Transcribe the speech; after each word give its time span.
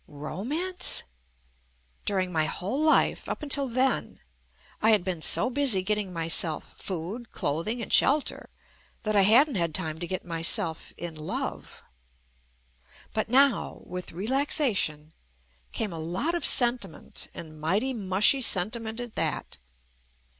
Romance? 0.07 1.03
Dur 2.05 2.17
ing 2.17 2.31
my 2.31 2.45
whole 2.45 2.81
life, 2.81 3.29
up 3.29 3.43
until 3.43 3.67
then, 3.67 4.19
I 4.81 4.89
had 4.89 5.03
been 5.03 5.21
so 5.21 5.51
busy 5.51 5.83
getting 5.83 6.11
myself 6.11 6.75
food, 6.79 7.29
clothing 7.31 7.83
and 7.83 7.93
shelter 7.93 8.49
that 9.03 9.15
I 9.15 9.21
hadn't 9.21 9.57
had 9.61 9.75
time 9.75 9.99
to 9.99 10.07
get 10.07 10.25
myself 10.25 10.91
in 10.97 11.13
love. 11.13 11.83
But 13.13 13.29
now, 13.29 13.83
with 13.85 14.11
relaxation, 14.11 15.13
came 15.71 15.93
a 15.93 15.99
lot 15.99 16.33
of 16.33 16.47
senti 16.47 16.87
ment 16.87 17.27
and 17.35 17.61
mighty 17.61 17.93
mushy 17.93 18.41
sentiment 18.41 18.99
at 18.99 19.13
that. 19.17 19.59